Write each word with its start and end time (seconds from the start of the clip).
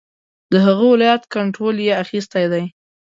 د 0.51 0.53
هغه 0.65 0.85
ولایت 0.93 1.23
کنټرول 1.35 1.75
یې 1.85 1.93
اخیستی 2.03 2.45
دی. 2.51 2.63